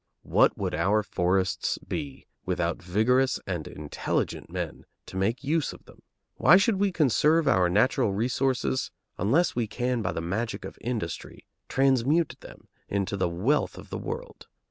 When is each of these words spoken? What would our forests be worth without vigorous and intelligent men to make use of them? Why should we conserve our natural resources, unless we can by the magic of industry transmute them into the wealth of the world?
What 0.23 0.57
would 0.57 0.73
our 0.73 1.03
forests 1.03 1.77
be 1.77 2.25
worth 2.43 2.47
without 2.47 2.81
vigorous 2.81 3.39
and 3.45 3.67
intelligent 3.67 4.49
men 4.49 4.87
to 5.05 5.15
make 5.15 5.43
use 5.43 5.73
of 5.73 5.85
them? 5.85 6.01
Why 6.37 6.57
should 6.57 6.77
we 6.77 6.91
conserve 6.91 7.47
our 7.47 7.69
natural 7.69 8.11
resources, 8.11 8.89
unless 9.19 9.55
we 9.55 9.67
can 9.67 10.01
by 10.01 10.13
the 10.13 10.19
magic 10.19 10.65
of 10.65 10.79
industry 10.81 11.45
transmute 11.69 12.35
them 12.39 12.67
into 12.89 13.15
the 13.15 13.29
wealth 13.29 13.77
of 13.77 13.91
the 13.91 13.99
world? 13.99 14.47